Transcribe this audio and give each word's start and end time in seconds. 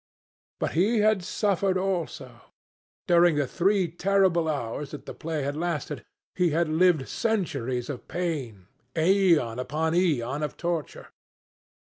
But 0.59 0.71
he 0.71 1.01
had 1.01 1.23
suffered 1.23 1.77
also. 1.77 2.41
During 3.05 3.35
the 3.35 3.45
three 3.45 3.87
terrible 3.87 4.47
hours 4.49 4.89
that 4.89 5.05
the 5.05 5.13
play 5.13 5.43
had 5.43 5.55
lasted, 5.55 6.03
he 6.33 6.49
had 6.49 6.67
lived 6.67 7.07
centuries 7.07 7.87
of 7.87 8.07
pain, 8.07 8.65
aeon 8.97 9.59
upon 9.59 9.93
aeon 9.93 10.41
of 10.41 10.57
torture. 10.57 11.09